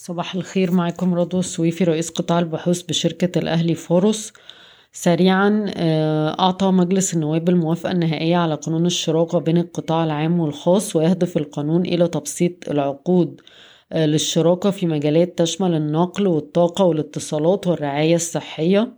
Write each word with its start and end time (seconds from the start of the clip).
صباح 0.00 0.34
الخير 0.34 0.70
معكم 0.70 1.14
رضوى 1.14 1.40
السويفي 1.40 1.84
رئيس 1.84 2.10
قطاع 2.10 2.38
البحوث 2.38 2.82
بشركة 2.82 3.38
الأهلي 3.38 3.74
فاروس 3.74 4.32
سريعا 4.92 5.66
آه، 5.76 6.40
أعطى 6.40 6.66
مجلس 6.66 7.14
النواب 7.14 7.48
الموافقة 7.48 7.92
النهائية 7.92 8.36
على 8.36 8.54
قانون 8.54 8.86
الشراكة 8.86 9.38
بين 9.38 9.58
القطاع 9.58 10.04
العام 10.04 10.40
والخاص 10.40 10.96
ويهدف 10.96 11.36
القانون 11.36 11.86
إلى 11.86 12.08
تبسيط 12.08 12.68
العقود 12.68 13.40
آه، 13.92 14.06
للشراكة 14.06 14.70
في 14.70 14.86
مجالات 14.86 15.38
تشمل 15.38 15.74
النقل 15.74 16.26
والطاقة 16.26 16.84
والاتصالات 16.84 17.66
والرعاية 17.66 18.14
الصحية. 18.14 18.94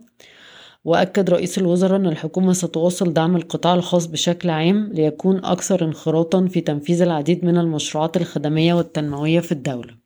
وأكد 0.85 1.29
رئيس 1.29 1.57
الوزراء 1.57 1.95
أن 1.95 2.07
الحكومة 2.07 2.53
ستواصل 2.53 3.13
دعم 3.13 3.35
القطاع 3.35 3.73
الخاص 3.73 4.05
بشكل 4.05 4.49
عام 4.49 4.91
ليكون 4.93 5.45
أكثر 5.45 5.85
انخراطا 5.85 6.47
في 6.47 6.61
تنفيذ 6.61 7.01
العديد 7.01 7.45
من 7.45 7.57
المشروعات 7.57 8.17
الخدمية 8.17 8.73
والتنموية 8.73 9.39
في 9.39 9.51
الدولة. 9.51 10.01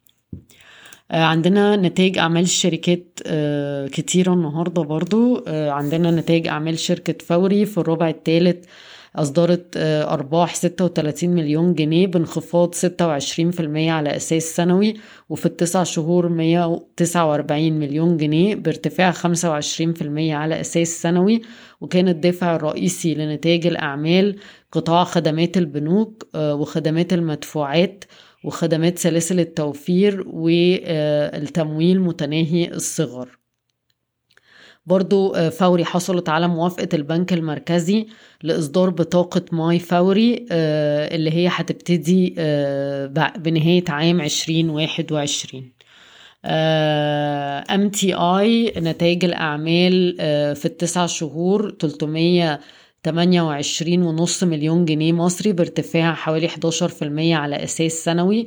عندنا 1.12 1.76
نتائج 1.76 2.18
أعمال 2.18 2.44
الشركات 2.44 3.20
آه، 3.26 3.88
كتيرة 3.88 4.34
النهاردة 4.34 4.82
برضو. 4.82 5.44
آه، 5.48 5.72
عندنا 5.72 6.12
نتائج 6.12 6.48
أعمال 6.48 6.80
شركة 6.80 7.26
فوري 7.26 7.66
في 7.66 7.78
الربع 7.78 8.10
الثالث 8.10 8.66
أصدرت 9.16 9.78
أرباح 9.78 10.56
36 10.56 11.30
مليون 11.30 11.74
جنيه 11.74 12.08
بانخفاض 12.08 12.76
26% 12.76 12.80
على 13.78 14.16
أساس 14.16 14.44
سنوي 14.44 14.94
وفي 15.30 15.46
التسع 15.46 15.84
شهور 15.84 16.30
149 16.30 17.74
مليون 17.74 18.18
جنيه 18.18 18.56
بارتفاع 18.56 19.12
25% 19.12 19.22
على 20.18 20.62
أساس 20.62 21.02
سنوي. 21.02 21.42
وكان 21.82 22.08
الدافع 22.08 22.56
الرئيسي 22.56 23.16
لنتائج 23.16 23.68
الأعمال 23.68 24.36
قطاع 24.72 25.04
خدمات 25.04 25.58
البنوك 25.58 26.28
وخدمات 26.36 27.14
المدفوعات 27.14 28.04
وخدمات 28.44 29.00
سلاسل 29.00 29.40
التوفير 29.40 30.24
والتمويل 30.28 32.02
متناهي 32.02 32.68
الصغر. 32.68 33.45
برضو 34.86 35.34
آه، 35.34 35.50
فوري 35.50 35.86
حصلت 35.86 36.30
على 36.30 36.48
موافقة 36.48 36.90
البنك 36.94 37.34
المركزي 37.34 38.08
لإصدار 38.44 38.90
بطاقة 38.90 39.42
my 39.52 39.80
فوري 39.80 40.46
آه، 40.52 41.16
اللي 41.16 41.32
هي 41.32 41.48
هتبتدي 41.52 42.36
آه، 42.38 43.06
بنهاية 43.38 43.84
عام 43.90 44.22
2021 44.22 45.72
MTI 46.46 48.74
نتائج 48.78 49.26
الأعمال 49.26 50.16
في 50.56 50.66
التسع 50.66 51.06
شهور 51.06 51.76
300 51.80 52.60
28 53.04 54.02
ونص 54.04 54.44
مليون 54.44 54.86
جنيه 54.86 55.14
مصري 55.14 55.54
بارتفاع 55.54 56.14
حوالي 56.14 56.48
11% 56.50 57.36
على 57.36 57.64
أساس 57.64 57.92
سنوي. 57.92 58.46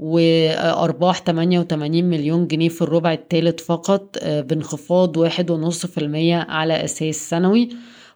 وأرباح 0.00 1.22
88 1.22 2.04
مليون 2.04 2.46
جنيه 2.46 2.68
في 2.68 2.82
الربع 2.82 3.12
الثالث 3.12 3.64
فقط 3.64 4.16
آه، 4.20 4.40
بانخفاض 4.40 5.16
واحد 5.16 5.50
ونص 5.50 5.86
في 5.86 5.98
المية 5.98 6.36
على 6.36 6.84
أساس 6.84 7.30
سنوي. 7.30 7.68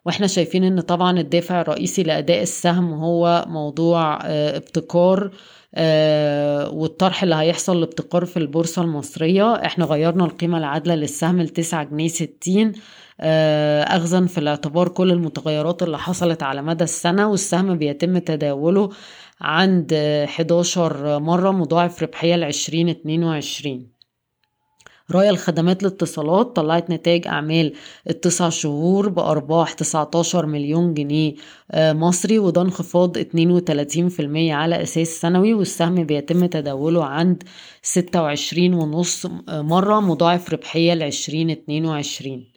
وإحنا 0.06 0.26
شايفين 0.26 0.64
إن 0.64 0.80
طبعا 0.80 1.20
الدافع 1.20 1.60
الرئيسي 1.60 2.02
لأداء 2.02 2.42
السهم 2.42 2.92
هو 2.92 3.44
موضوع 3.48 4.18
آه، 4.22 4.56
ابتكار 4.56 5.30
والطرح 6.72 7.22
اللي 7.22 7.34
هيحصل 7.34 7.80
لابتكار 7.80 8.24
في 8.24 8.36
البورصة 8.36 8.82
المصرية. 8.82 9.54
إحنا 9.54 9.84
غيرنا 9.84 10.24
القيمة 10.24 10.58
العادلة 10.58 10.94
للسهم 10.94 11.40
لتسعة 11.40 11.84
جنيه 11.84 12.08
ستين 12.08 12.72
آه، 13.20 13.82
أخذا 13.82 14.26
في 14.26 14.38
الاعتبار 14.38 14.88
كل 14.88 15.10
المتغيرات 15.12 15.82
اللي 15.82 15.98
حصلت 15.98 16.42
على 16.42 16.62
مدى 16.62 16.84
السنة 16.84 17.30
والسهم 17.30 17.78
بيتم 17.78 18.18
تداوله 18.18 18.90
عند 19.40 19.92
11 19.92 21.18
مرة 21.18 21.50
مضاعف 21.50 22.02
ربحية 22.02 22.36
لعشرين 22.36 22.88
اتنين 22.88 23.24
وعشرين. 23.24 23.93
رايا 25.10 25.30
الخدمات 25.30 25.82
الاتصالات 25.82 26.56
طلعت 26.56 26.90
نتائج 26.90 27.26
أعمال 27.26 27.72
التسع 28.10 28.48
شهور 28.48 29.08
بأرباح 29.08 29.72
19 29.72 30.46
مليون 30.46 30.94
جنيه. 30.94 31.34
آه، 31.70 31.92
مصري 31.92 32.38
وده 32.38 32.62
انخفاض 32.62 33.18
32% 33.18 34.52
على 34.52 34.82
أساس 34.82 35.08
سنوي 35.08 35.54
والسهم 35.54 35.94
بيتم 36.04 36.46
تداوله 36.46 37.04
عند 37.04 37.42
26 37.82 38.74
ونص 38.74 39.26
مرة 39.48 40.00
مضاعف 40.00 40.52
ربحية 40.52 40.94
اتنين 41.50 41.86
وعشرين. 41.86 42.53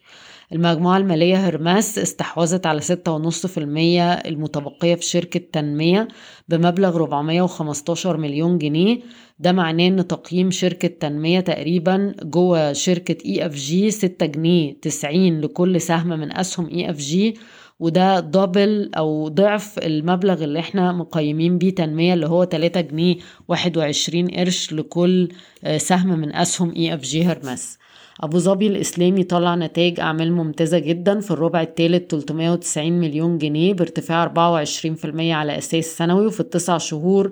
المجموعة 0.54 0.98
المالية 0.98 1.36
هرماس 1.48 2.00
استحوذت 2.00 2.66
على 2.66 2.82
ستة 2.82 3.12
ونص 3.12 3.46
في 3.46 3.58
المية 3.58 4.14
المتبقية 4.14 4.96
في 4.96 5.06
شركة 5.06 5.42
تنمية 5.54 6.08
بمبلغ 6.50 6.96
415 6.96 8.18
مليون 8.18 8.58
جنيه. 8.58 9.00
ده 9.40 9.52
معناه 9.52 9.88
إن 9.88 10.08
تقييم 10.08 10.52
شركة 10.52 10.88
تنمية 10.88 11.40
تقريبا 11.40 12.16
جوه 12.24 12.74
شركة 12.74 13.18
EFG 13.26 13.92
ستة 13.92 14.26
جنيه 14.26 14.74
تسعين 14.82 15.42
لكل 15.42 15.82
سهم 15.82 16.08
من 16.08 16.38
أسهم 16.38 16.70
EFG 16.70 17.36
وده 17.80 18.20
double 18.20 18.92
أو 18.98 19.28
ضعف 19.28 19.80
المبلغ 19.80 20.44
اللي 20.44 20.60
إحنا 20.60 20.92
مقيمين 20.92 21.58
بيه 21.58 21.76
تنمية 21.76 22.14
اللي 22.14 22.28
هو 22.28 22.46
3 22.46 22.82
جنيه 22.82 23.16
21 23.48 24.28
قرش 24.28 24.74
لكل 24.74 25.30
آه، 25.64 25.78
سهم 25.78 26.20
من 26.20 26.36
أسهم 26.36 26.74
EFG 26.76 27.24
هرمس 27.26 27.78
أبو 28.24 28.38
ظبي 28.38 28.68
الإسلامي 28.68 29.24
طلع 29.24 29.56
نتائج 29.56 30.00
أعمال 30.00 30.32
ممتازة 30.34 30.80
جدا 30.80 31.20
في 31.20 31.32
الربع 31.32 31.62
الثالث 31.62 32.12
390 32.12 32.92
مليون 32.92 33.38
جنيه 33.38 33.74
بارتفاع 33.74 34.34
24% 34.66 35.20
على 35.20 35.58
أساس 35.58 35.86
سنوي 35.86 36.26
وفي 36.26 36.40
التسع 36.40 36.78
شهور 36.78 37.32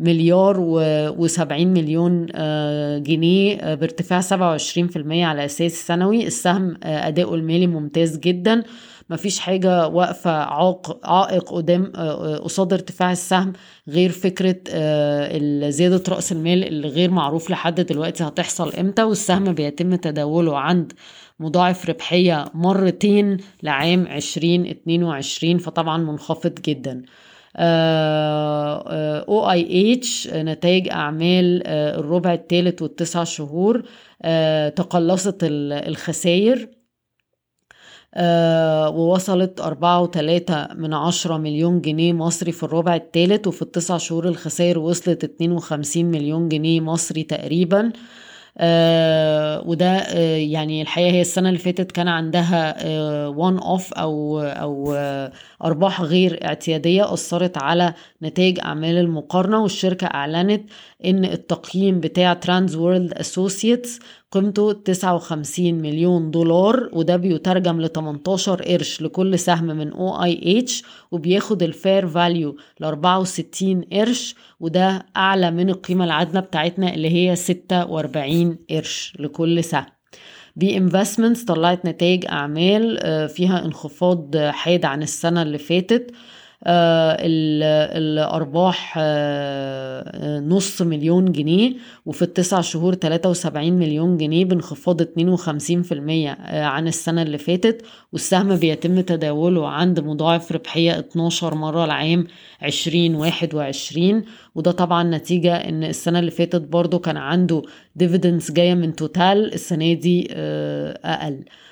مليار 0.00 0.56
وسبعين 1.18 1.72
مليون 1.72 2.26
آه، 2.34 2.98
جنيه 2.98 3.56
آه، 3.56 3.74
بارتفاع 3.74 4.20
سبعة 4.20 4.48
وعشرين 4.48 4.88
في 4.88 4.96
المية 4.96 5.26
على 5.26 5.44
أساس 5.44 5.86
سنوي. 5.86 6.26
السهم 6.26 6.76
آه، 6.82 7.08
أداؤه 7.08 7.34
المالي 7.34 7.66
ممتاز 7.66 8.18
جدا. 8.18 8.62
مفيش 9.10 9.40
حاجة 9.40 9.88
واقفة 9.88 10.30
عائق 11.04 11.52
قدام 11.52 11.92
قصاد 12.44 12.72
ارتفاع 12.72 13.12
السهم 13.12 13.52
غير 13.88 14.10
فكرة 14.10 14.56
زيادة 15.70 16.02
رأس 16.08 16.32
المال 16.32 16.64
اللي 16.64 16.88
غير 16.88 17.10
معروف 17.10 17.50
لحد 17.50 17.80
دلوقتي 17.80 18.24
هتحصل 18.24 18.72
إمتى. 18.72 19.02
والسهم 19.02 19.52
بيتم 19.52 19.94
تداوله 19.94 20.58
عند 20.58 20.92
مضاعف 21.40 21.88
ربحية 21.88 22.44
مرتين 22.54 23.36
لعام 23.62 24.06
عشرين 24.08 24.66
اتنين 24.66 25.02
وعشرين 25.02 25.58
فطبعا 25.58 25.98
منخفض 25.98 26.54
جدا. 26.54 27.02
أو 27.56 29.50
اي 29.50 29.92
اتش 29.92 30.28
نتائج 30.32 30.88
أعمال 30.88 31.62
آه، 31.66 31.98
الربع 31.98 32.34
الثالث 32.34 32.82
والتسع 32.82 33.24
شهور 33.24 33.82
آه، 34.22 34.68
تقلصت 34.68 35.36
الخسائر 35.42 36.68
آه، 38.14 38.90
ووصلت 38.90 39.60
أربعة 39.60 40.00
وتلاتة 40.00 40.74
من 40.74 40.94
عشرة 40.94 41.36
مليون 41.36 41.80
جنيه 41.80 42.12
مصري 42.12 42.52
في 42.52 42.62
الربع 42.62 42.96
الثالث 42.96 43.46
وفي 43.46 43.62
التسع 43.62 43.96
شهور 43.96 44.28
الخسائر 44.28 44.78
وصلت 44.78 45.24
اتنين 45.24 45.52
وخمسين 45.52 46.10
مليون 46.10 46.48
جنيه 46.48 46.80
مصري 46.80 47.22
تقريبا. 47.22 47.80
آه 47.86 48.27
وده 48.60 49.86
آه 49.86 50.36
يعني 50.36 50.82
الحقيقة 50.82 51.10
هي 51.10 51.20
السنة 51.20 51.48
اللي 51.48 51.58
فاتت 51.60 51.92
كان 51.92 52.08
عندها 52.08 52.86
one 53.28 53.58
آه 53.58 53.72
off 53.72 53.92
أو 53.92 54.40
أو 54.40 54.94
آه 54.96 55.32
أرباح 55.64 56.02
غير 56.02 56.44
اعتيادية 56.44 57.12
أثرت 57.12 57.62
على 57.62 57.94
نتائج 58.22 58.58
أعمال 58.60 58.96
المقارنة 58.98 59.62
والشركة 59.62 60.06
أعلنت 60.06 60.70
إن 61.04 61.24
التقييم 61.24 62.00
بتاع 62.00 62.34
Trans 62.34 62.76
World 62.76 63.12
Associates 63.12 63.98
قيمته 64.32 64.72
59 64.72 65.74
مليون 65.74 66.30
دولار 66.30 66.88
وده 66.92 67.16
بيترجم 67.16 67.80
ل 67.80 67.88
18 67.92 68.62
قرش 68.62 69.02
لكل 69.02 69.38
سهم 69.38 69.64
من 69.64 69.92
OIH 69.92 70.82
وبياخد 71.10 71.62
ال 71.62 71.71
fair 71.71 72.06
value 72.08 72.56
ل 72.80 72.84
64 72.84 73.82
قرش. 73.92 74.34
وده 74.60 75.06
أعلى 75.16 75.50
من 75.50 75.70
القيمة 75.70 76.04
العادلة 76.04 76.40
بتاعتنا 76.40 76.94
اللي 76.94 77.10
هي 77.10 77.36
46 77.36 78.58
قرش 78.70 79.14
لكل 79.18 79.64
سهم. 79.64 79.86
B 80.56 80.76
Investments 80.76 81.44
طلعت 81.44 81.86
نتائج 81.86 82.26
أعمال 82.26 82.98
آه، 83.02 83.26
فيها 83.26 83.64
انخفاض 83.64 84.36
حاد 84.36 84.84
عن 84.84 85.02
السنة 85.02 85.42
اللي 85.42 85.58
فاتت. 85.58 86.10
الأرباح 87.96 88.94
آه، 88.98 90.40
نص 90.40 90.82
مليون 90.82 91.32
جنيه 91.32 91.72
وفي 92.06 92.22
التسع 92.22 92.60
شهور 92.60 92.94
73 92.94 93.72
مليون 93.72 94.16
جنيه 94.16 94.44
بانخفاض 94.44 95.02
52% 95.02 96.30
آه، 96.30 96.64
عن 96.64 96.88
السنة 96.88 97.22
اللي 97.22 97.38
فاتت. 97.38 97.82
والسهم 98.12 98.56
بيتم 98.56 99.00
تداوله 99.00 99.68
عند 99.68 100.00
مضاعف 100.00 100.52
ربحية 100.52 100.98
12 100.98 101.54
مرة 101.54 101.84
العام 101.84 102.26
2021 102.64 104.24
وده 104.54 104.70
طبعا 104.70 105.02
نتيجة 105.02 105.56
إن 105.56 105.84
السنة 105.84 106.18
اللي 106.18 106.30
فاتت 106.30 106.62
برضو 106.62 106.98
كان 106.98 107.16
عنده 107.16 107.62
dividends 107.96 108.52
جاية 108.52 108.74
من 108.74 108.96
Total 108.96 109.54
السنة 109.54 109.92
دي 109.92 110.28
أقل. 110.32 111.32
آه 111.34 111.67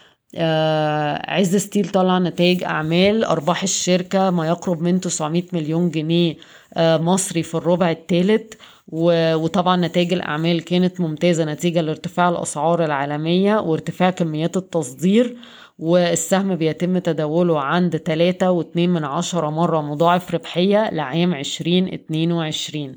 عز 1.28 1.56
Steel 1.56 1.88
طلع 1.88 2.18
نتائج 2.18 2.64
أعمال. 2.64 3.24
أرباح 3.24 3.62
الشركة 3.62 4.30
ما 4.30 4.46
يقرب 4.46 4.82
من 4.82 5.00
900 5.00 5.42
مليون 5.52 5.90
جنيه 5.90 6.36
آه 6.74 6.96
مصري 6.96 7.42
في 7.42 7.54
الربع 7.54 7.90
الثالث 7.90 8.52
وطبعا 8.88 9.76
نتائج 9.76 10.12
الأعمال 10.12 10.64
كانت 10.64 11.00
ممتازة 11.00 11.44
نتيجة 11.44 11.80
لارتفاع 11.80 12.28
الأسعار 12.28 12.84
العالمية 12.84 13.56
وارتفاع 13.60 14.10
كميات 14.10 14.56
التصدير. 14.56 15.36
والسهم 15.78 16.54
بيتم 16.54 16.98
تداوله 16.98 17.60
عند 17.60 17.96
3.2 17.96 18.76
من 18.76 19.04
عشرة 19.04 19.50
مرة 19.50 19.80
مضاعف 19.80 20.34
ربحية 20.34 20.90
لعام 20.90 21.34
2022 21.34 22.90
آه، 22.90 22.94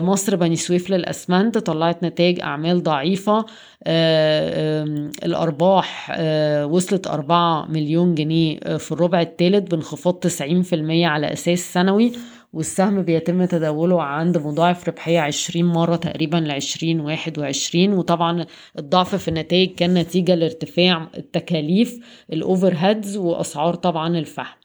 مصر 0.00 0.36
بني 0.36 0.56
سويف 0.56 0.90
للأسمنت 0.90 1.58
طلعت 1.58 2.04
نتائج 2.04 2.40
أعمال 2.40 2.82
ضعيفة. 2.82 3.46
آه، 3.84 4.84
الأرباح 5.24 6.12
آه، 6.14 6.66
وصلت 6.66 7.06
4 7.06 7.66
مليون 7.66 8.14
جنيه 8.14 8.58
في 8.58 8.92
الربع 8.92 9.20
الثالث 9.20 9.68
بانخفاض 9.70 10.14
90% 10.14 11.06
على 11.06 11.32
أساس 11.32 11.72
سنوي. 11.72 12.12
والسهم 12.52 13.02
بيتم 13.02 13.44
تداوله 13.44 14.02
عند 14.02 14.38
مضاعف 14.38 14.88
ربحية 14.88 15.20
20 15.20 15.64
مرة 15.64 15.96
تقريبا 15.96 16.36
ل 16.36 16.50
2021 16.50 17.92
وطبعا 17.92 18.46
الضعف 18.78 19.14
في 19.14 19.28
النتائج 19.28 19.74
كان 19.74 19.94
نتيجة 19.94 20.34
لارتفاع 20.34 21.08
التكاليف 21.16 21.98
الأوفر 22.32 22.74
هيدز 22.76 23.16
وأسعار 23.16 23.74
طبعا 23.74 24.18
الفحم. 24.18 24.61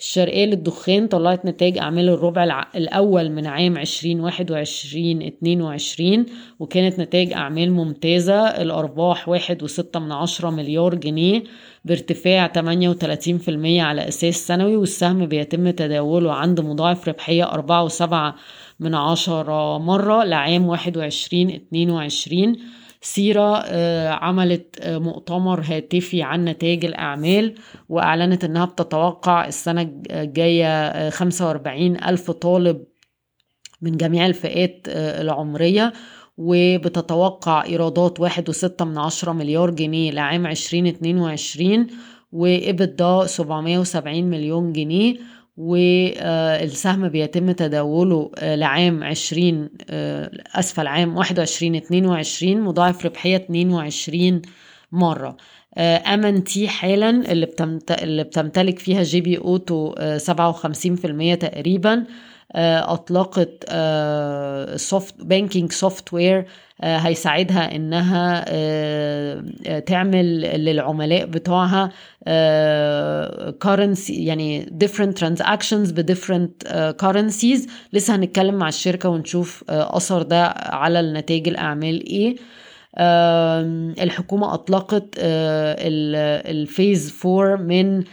الشرقية 0.00 0.44
للدخان 0.44 1.06
طلعت 1.06 1.46
نتائج 1.46 1.78
أعمال 1.78 2.08
الربع 2.08 2.66
الأول 2.74 3.30
من 3.30 3.46
عام 3.46 3.76
2021 3.76 5.22
22 5.22 6.26
وكانت 6.58 7.00
نتائج 7.00 7.32
أعمال 7.32 7.72
ممتازة. 7.72 8.46
الأرباح 8.46 9.28
واحد 9.28 9.62
وستة 9.62 10.00
من 10.00 10.12
عشرة 10.12 10.50
مليار 10.50 10.94
جنيه 10.94 11.42
بارتفاع 11.84 12.48
38% 12.48 13.80
على 13.80 14.08
أساس 14.08 14.46
سنوي 14.46 14.76
والسهم 14.76 15.26
بيتم 15.26 15.70
تداوله 15.70 16.32
عند 16.32 16.60
مضاعف 16.60 17.08
ربحية 17.08 17.44
أربعة 17.52 17.84
وسبعة 17.84 18.34
من 18.80 18.94
عشرة 18.94 19.78
مرة 19.78 20.24
لعام 20.24 20.66
واحد 20.66 20.96
وعشرين 20.96 21.50
اتنين 21.50 21.90
وعشرين. 21.90 22.56
سيرة 23.00 23.62
آه، 23.66 24.08
عملت 24.08 24.76
آه، 24.80 24.98
مؤتمر 24.98 25.60
هاتفي 25.60 26.22
عن 26.22 26.44
نتائج 26.44 26.84
الأعمال 26.84 27.54
وأعلنت 27.88 28.44
أنها 28.44 28.64
بتتوقع 28.64 29.46
السنة 29.46 30.02
الجاية 30.10 31.10
45 31.10 31.96
آه، 31.96 32.10
ألف 32.10 32.30
طالب 32.30 32.84
من 33.82 33.96
جميع 33.96 34.26
الفئات 34.26 34.82
العمرية 34.88 35.92
وبتتوقع 36.38 37.64
إيرادات 37.64 38.20
واحد 38.20 38.48
وستة 38.48 38.84
من 38.84 38.98
عشرة 38.98 39.32
مليار 39.32 39.70
جنيه 39.70 40.10
لعام 40.10 40.46
عشرين 40.46 40.86
اتنين 40.86 41.18
وعشرين 41.18 41.86
وإبدا 42.32 43.26
سبعمية 43.26 43.78
وسبعين 43.78 44.30
مليون 44.30 44.72
جنيه. 44.72 45.16
والسهم 45.58 47.08
بيتم 47.08 47.52
تداوله 47.52 48.30
آه، 48.38 48.54
لعام 48.54 49.04
عشرين 49.04 49.68
آه، 49.90 50.30
أسفل 50.54 50.86
عام 50.86 51.16
واحد 51.16 51.38
وعشرين 51.38 51.74
اتنين 51.74 52.06
وعشرين 52.06 52.60
مضاعف 52.60 53.06
ربحية 53.06 53.36
اتنين 53.36 53.72
وعشرين 53.72 54.42
مرة 54.92 55.36
MNT 55.78 56.68
حالا 56.68 57.10
اللي. 57.10 57.46
اللي 58.02 58.24
بتمتلك 58.24 58.78
فيها 58.78 59.02
GB 59.02 59.38
في 60.96 61.06
المية 61.06 61.34
تقريبا 61.34 62.04
آه، 62.52 62.92
أطلقت 62.92 63.64
soft 64.80 65.14
banking 65.22 65.72
software 65.72 66.46
هيساعدها 66.82 67.76
إنها 67.76 68.44
آه، 68.48 69.78
تعمل 69.86 70.40
للعملاء 70.40 71.26
بتوعها 71.26 71.90
currency 73.60 74.22
آه، 74.22 74.26
يعني 74.26 74.66
different 74.84 75.14
transactions 75.20 75.92
ب 75.92 76.14
different 76.14 76.68
currencies. 77.02 77.68
لسه 77.92 78.16
هنتكلم 78.16 78.54
مع 78.54 78.68
الشركة 78.68 79.08
ونشوف 79.08 79.64
أثر 79.68 80.22
ده 80.22 80.46
على 80.56 81.00
النتائج 81.00 81.48
الأعمال 81.48 82.06
إيه. 82.06 82.36
الحكومة 84.02 84.54
أطلقت 84.54 85.04
الفيز 85.18 87.14
4 87.26 87.56
من 87.56 88.04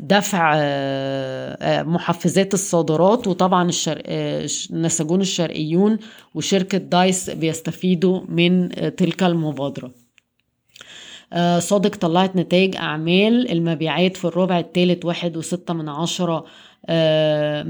دفع 0.00 0.54
محفزات 1.82 2.54
الصادرات 2.54 3.26
وطبعا 3.26 3.68
الشرق 3.68 4.02
النساجون 4.70 5.20
الشرقيون 5.20 5.98
وشركة 6.34 6.78
دايس 6.78 7.30
بيستفيدوا 7.30 8.20
من 8.28 8.68
تلك 8.96 9.22
المبادرة. 9.22 9.90
صادق 11.58 11.96
طلعت 11.96 12.36
نتائج 12.36 12.76
أعمال 12.76 13.52
المبيعات 13.52 14.16
في 14.16 14.24
الربع 14.24 14.58
الثالث 14.58 15.04
واحد 15.04 15.36
وستة 15.36 15.74
من 15.74 15.88
عشرة 15.88 16.44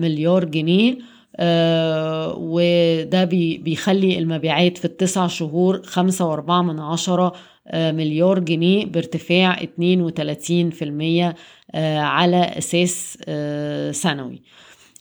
مليار 0.00 0.44
جنيه. 0.44 0.98
آه 1.36 2.34
وده 2.38 3.24
بي 3.24 3.58
بيخلي 3.58 4.18
المبيعات 4.18 4.78
في 4.78 4.84
التسع 4.84 5.26
شهور 5.26 5.82
خمسة 5.82 6.26
وأربعة 6.26 6.62
من 6.62 6.80
عشرة 6.80 7.26
آه 7.26 7.32
مليار 7.74 8.38
جنيه 8.38 8.86
بارتفاع 8.86 9.62
اتنين 9.62 10.00
وتلاتين 10.02 10.70
في 10.70 10.84
المية 10.84 11.34
آه 11.74 11.98
على 11.98 12.36
أساس 12.58 13.18
آه 13.28 13.90
سنوي. 13.90 14.42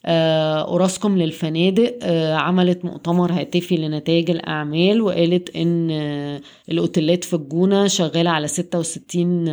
آه، 0.05 0.61
أوراسكوم 0.61 1.17
للفنادق 1.17 1.97
عملت 2.33 2.85
مؤتمر 2.85 3.31
هاتفي 3.31 3.75
لنتائج 3.77 4.31
الأعمال 4.31 5.01
وقالت 5.01 5.55
إن 5.55 5.91
الأوتيلات 6.69 7.23
في 7.23 7.33
الجونة 7.33 7.87
شغالة 7.87 8.29
على 8.29 8.47
ستة 8.47 8.79
وستين 8.79 9.45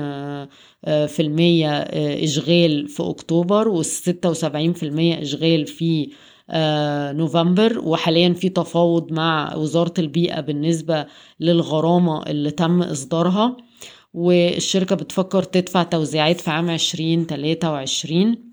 في 0.85 1.17
المية 1.21 1.79
إشغال 2.25 2.89
في 2.89 3.03
أكتوبر 3.03 3.69
والستة 3.69 4.31
وسبعين 4.31 4.73
في 4.73 4.83
المية 4.83 5.23
إشغال 5.23 5.67
في 5.67 6.11
نوفمبر 7.12 7.79
وحاليا 7.79 8.33
في 8.33 8.49
تفاوض 8.49 9.12
مع 9.12 9.55
وزارة 9.56 9.95
البيئة 9.99 10.41
بالنسبة 10.41 11.06
للغرامة 11.41 12.23
اللي 12.23 12.50
تم 12.50 12.83
إصدارها 12.83 13.56
والشركة 14.15 14.97
بتفكر 14.97 15.43
تدفع 15.43 15.83
توزيعات 15.83 16.41
في 16.41 16.50
عام 16.50 16.71
عشرين 16.71 17.27
تلاتة 17.27 17.71
وعشرين. 17.73 18.48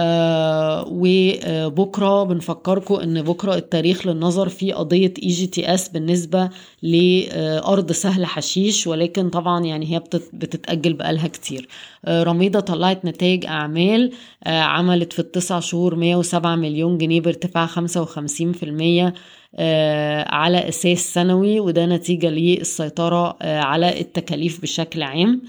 آه 0.00 0.84
وبكرة 0.90 2.24
بنفكركم 2.24 2.94
إن 2.94 3.22
بكرة 3.22 3.54
التاريخ 3.54 4.06
للنظر 4.06 4.48
في 4.48 4.72
قضية 4.72 5.14
EGTS 5.22 5.88
بالنسبة 5.88 6.48
لأرض 6.82 7.92
سهل 7.92 8.26
حشيش 8.26 8.86
ولكن 8.86 9.30
طبعا 9.30 9.64
يعني 9.64 9.94
هي 9.94 9.98
بتتأجل 10.32 10.92
بقالها 10.92 11.28
كتير. 11.28 11.68
آه 12.04 12.22
رميدة 12.22 12.60
طلعت 12.60 13.04
نتائج 13.04 13.46
أعمال 13.46 14.12
آه 14.44 14.60
عملت 14.60 15.12
في 15.12 15.18
التسع 15.18 15.60
شهور 15.60 15.94
107 15.94 16.56
مليون 16.56 16.98
جنيه 16.98 17.20
بارتفاع 17.20 17.66
55% 17.66 19.12
آه 19.56 20.24
على 20.34 20.68
أساس 20.68 21.14
سنوي 21.14 21.60
وده 21.60 21.86
نتيجة 21.86 22.30
للسيطرة 22.30 23.36
آه 23.42 23.60
على 23.60 24.00
التكاليف 24.00 24.62
بشكل 24.62 25.02
عام. 25.02 25.42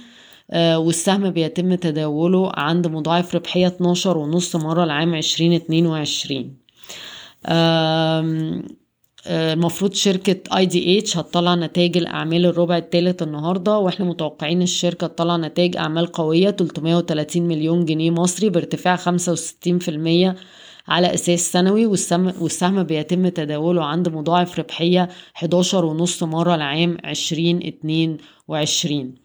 والسهم 0.56 1.30
بيتم 1.30 1.76
تداوله 1.76 2.52
عند 2.54 2.88
مضاعف 2.88 3.36
ربحية 3.36 3.68
12 3.68 4.18
ونص 4.18 4.56
مرة 4.56 4.84
العام 4.84 5.14
2022 5.14 6.54
آه، 7.46 8.64
المفروض 9.28 9.94
شركة 9.94 10.58
اي 10.58 10.66
دي 10.66 11.00
اتش 11.00 11.18
هتطلع 11.18 11.56
نتائج 11.56 11.98
الأعمال 11.98 12.46
الربع 12.46 12.78
الثالث 12.78 13.24
النهاردة 13.24 13.78
وإحنا 13.78 14.06
متوقعين 14.06 14.62
الشركة 14.62 15.08
تطلع 15.08 15.38
نتائج 15.38 15.78
أعمال 15.78 16.08
قوية 16.08 16.52
330 16.52 17.42
مليون 17.48 17.86
جنيه 17.86 18.12
مصري 18.12 18.50
بارتفاع 18.50 18.96
65% 18.98 20.36
على 20.90 21.14
أساس 21.14 21.52
سنوي 21.52 21.86
والسهم, 21.86 22.84
بيتم 22.84 23.28
تداوله 23.28 23.86
عند 23.86 24.10
مضاعف 24.10 24.60
ربحية 24.60 25.10
11 25.36 25.86
ونص 25.86 26.24
مرة 26.24 26.56
العام 26.56 26.98
2022 27.06 29.16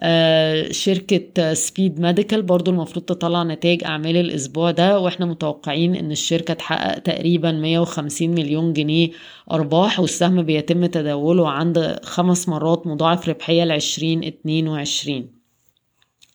آه 0.00 0.72
شركة 0.72 1.54
Speed 1.54 2.00
Medical 2.00 2.42
برضو 2.42 2.70
المفروض 2.70 3.04
تطلع 3.04 3.42
نتائج 3.42 3.84
أعمال 3.84 4.16
الأسبوع 4.16 4.70
ده 4.70 5.00
وإحنا 5.00 5.26
متوقعين 5.26 5.94
إن 5.94 6.10
الشركة 6.12 6.54
تحقق 6.54 6.98
تقريبا 6.98 7.52
150 7.52 8.28
مليون 8.30 8.72
جنيه 8.72 9.10
أرباح 9.50 10.00
والسهم 10.00 10.42
بيتم 10.42 10.86
تداوله 10.86 11.48
عند 11.50 11.98
خمس 12.02 12.48
مرات 12.48 12.86
مضاعف 12.86 13.28
ربحية 13.28 13.64
ل 13.64 13.72
2022 13.72 15.37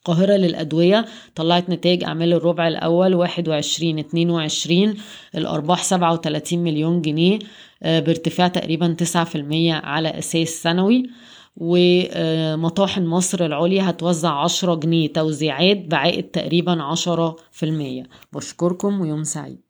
القاهرة 0.07 0.33
للأدوية 0.33 1.05
طلعت 1.35 1.69
نتائج 1.69 2.03
أعمال 2.03 2.33
الربع 2.33 2.67
الأول 2.67 3.15
واحد 3.15 3.49
وعشرين 3.49 3.99
اتنين 3.99 4.29
وعشرين 4.29 4.95
الأرباح 5.35 5.83
سبعة 5.83 6.13
وتلاتين 6.13 6.63
مليون 6.63 7.01
جنيه 7.01 7.39
آه، 7.83 7.99
بارتفاع 7.99 8.47
تقريبا 8.47 8.95
تسعة 8.97 9.23
في 9.23 9.35
المية 9.35 9.73
على 9.73 10.09
أساس 10.19 10.47
سنوي 10.49 11.09
ومطاحن 11.57 13.05
مصر 13.05 13.45
العليا 13.45 13.89
هتوزع 13.89 14.31
عشرة 14.43 14.75
جنيه 14.75 15.13
توزيعات 15.13 15.77
بعائد 15.77 16.23
تقريبا 16.23 16.83
عشرة 16.83 17.35
في 17.51 17.65
المية. 17.65 18.03
بشكركم 18.33 19.01
ويوم 19.01 19.23
سعيد. 19.23 19.62